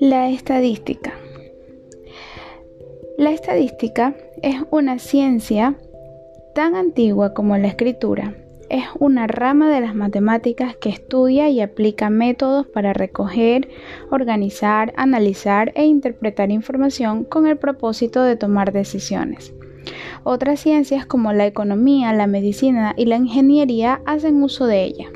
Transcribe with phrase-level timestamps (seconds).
[0.00, 1.14] La estadística.
[3.18, 5.76] La estadística es una ciencia
[6.54, 8.34] tan antigua como la escritura.
[8.70, 13.68] Es una rama de las matemáticas que estudia y aplica métodos para recoger,
[14.10, 19.54] organizar, analizar e interpretar información con el propósito de tomar decisiones.
[20.24, 25.08] Otras ciencias como la economía, la medicina y la ingeniería hacen uso de ella.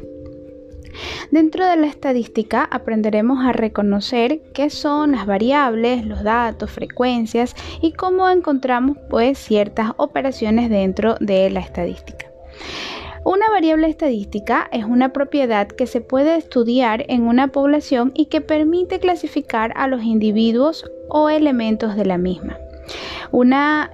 [1.31, 7.93] Dentro de la estadística aprenderemos a reconocer qué son las variables, los datos, frecuencias y
[7.93, 12.27] cómo encontramos pues ciertas operaciones dentro de la estadística.
[13.25, 18.41] Una variable estadística es una propiedad que se puede estudiar en una población y que
[18.41, 22.57] permite clasificar a los individuos o elementos de la misma.
[23.33, 23.91] Una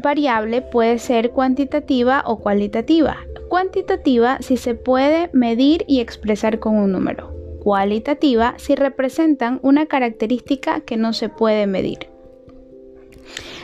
[0.00, 6.92] variable puede ser cuantitativa o cualitativa cuantitativa si se puede medir y expresar con un
[6.92, 12.10] número, cualitativa si representan una característica que no se puede medir.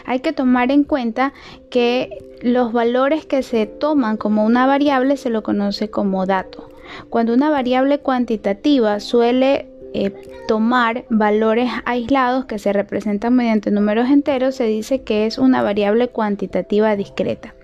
[0.04, 1.32] Hay que tomar en cuenta
[1.70, 6.68] que los valores que se toman como una variable se lo conoce como dato.
[7.08, 10.12] Cuando una variable cuantitativa suele eh,
[10.48, 16.08] tomar valores aislados que se representan mediante números enteros, se dice que es una variable
[16.08, 17.54] cuantitativa discreta.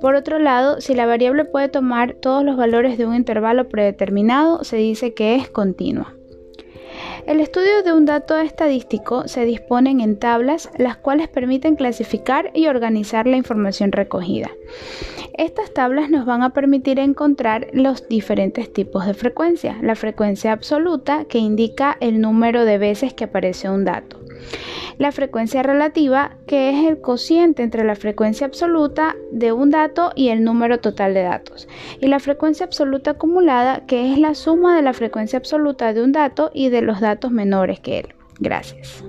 [0.00, 4.64] Por otro lado, si la variable puede tomar todos los valores de un intervalo predeterminado,
[4.64, 6.14] se dice que es continua.
[7.26, 12.66] El estudio de un dato estadístico se disponen en tablas, las cuales permiten clasificar y
[12.66, 14.50] organizar la información recogida.
[15.36, 19.76] Estas tablas nos van a permitir encontrar los diferentes tipos de frecuencia.
[19.82, 24.24] La frecuencia absoluta, que indica el número de veces que aparece un dato
[24.98, 30.28] la frecuencia relativa, que es el cociente entre la frecuencia absoluta de un dato y
[30.28, 31.68] el número total de datos,
[32.00, 36.12] y la frecuencia absoluta acumulada, que es la suma de la frecuencia absoluta de un
[36.12, 38.14] dato y de los datos menores que él.
[38.38, 39.04] Gracias.